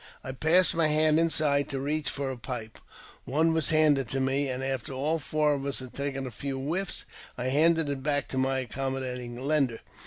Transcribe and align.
I 0.23 0.31
passed 0.31 0.73
my 0.73 0.87
hand 0.87 1.19
inside 1.19 1.69
to 1.69 1.79
reach 1.79 2.09
for 2.09 2.31
a 2.31 2.35
pipe. 2.35 2.79
One 3.25 3.53
was 3.53 3.69
handed,^ 3.69 4.07
to 4.09 4.19
me; 4.19 4.47
and 4.49 4.63
after 4.63 4.93
all 4.93 5.19
four 5.19 5.53
of 5.53 5.63
us 5.63 5.77
had 5.79 5.93
taken 5.93 6.25
a 6.25 6.31
few 6.31 6.59
whiffs, 6.59 7.05
dl 7.37 7.51
handed 7.51 7.87
it 7.87 8.01
back 8.01 8.27
to 8.29 8.37
my 8.39 8.57
accommodating 8.61 9.37
lender. 9.39 9.81